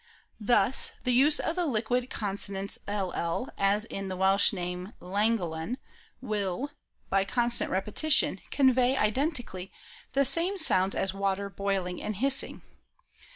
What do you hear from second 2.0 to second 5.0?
consonants 11, as in the Welsh name